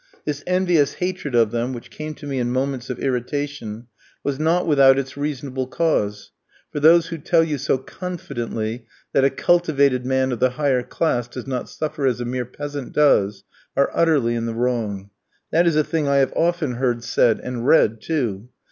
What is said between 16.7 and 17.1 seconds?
heard